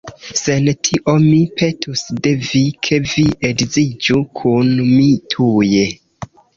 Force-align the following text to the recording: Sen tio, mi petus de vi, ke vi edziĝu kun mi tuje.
Sen 0.37 0.69
tio, 0.87 1.13
mi 1.25 1.41
petus 1.59 2.03
de 2.25 2.33
vi, 2.49 2.63
ke 2.89 3.01
vi 3.13 3.29
edziĝu 3.53 4.21
kun 4.43 4.77
mi 4.93 5.09
tuje. 5.37 5.91